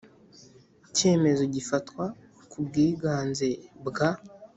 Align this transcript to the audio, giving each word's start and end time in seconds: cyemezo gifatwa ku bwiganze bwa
cyemezo 0.95 1.43
gifatwa 1.55 2.05
ku 2.49 2.57
bwiganze 2.67 3.47
bwa 3.87 4.09